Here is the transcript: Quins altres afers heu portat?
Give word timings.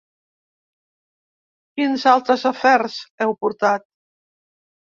Quins 1.81 2.07
altres 2.13 2.47
afers 2.55 2.99
heu 3.27 3.39
portat? 3.45 3.89